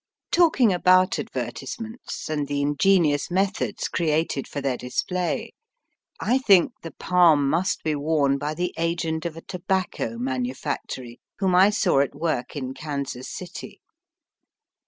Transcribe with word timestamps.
Talking 0.31 0.73
about 0.73 1.19
advertisements, 1.19 2.27
and 2.27 2.47
the 2.47 2.59
ingenious 2.59 3.29
methods 3.29 3.87
created 3.87 4.47
for 4.47 4.59
their 4.59 4.75
display, 4.75 5.51
I 6.19 6.39
think 6.39 6.71
the 6.81 6.89
palm 6.89 7.47
must 7.47 7.83
be 7.83 7.93
worn 7.93 8.39
by 8.39 8.55
the 8.55 8.73
agent 8.79 9.27
of 9.27 9.37
a 9.37 9.41
tobacco 9.45 10.17
manufactory 10.17 11.19
whom 11.37 11.53
I 11.53 11.69
saw 11.69 11.99
at 11.99 12.15
work 12.15 12.55
in 12.55 12.73
Digitized 12.73 12.73
by 12.73 12.73
VjOOQIC 12.73 12.73
38 12.73 12.73
EAST 12.73 12.83
BY 12.83 12.89
WEST. 12.89 13.11
Kansas 13.11 13.29
City. 13.29 13.81